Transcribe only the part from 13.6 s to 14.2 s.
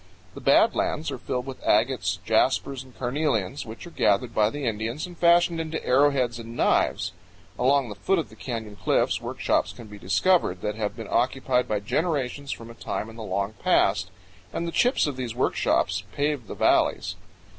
past,